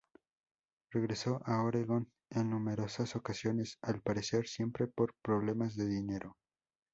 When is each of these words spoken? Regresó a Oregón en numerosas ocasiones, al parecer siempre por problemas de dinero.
Regresó 0.89 1.43
a 1.45 1.61
Oregón 1.61 2.11
en 2.31 2.49
numerosas 2.49 3.15
ocasiones, 3.15 3.77
al 3.83 4.01
parecer 4.01 4.47
siempre 4.47 4.87
por 4.87 5.13
problemas 5.21 5.75
de 5.75 5.87
dinero. 5.89 6.37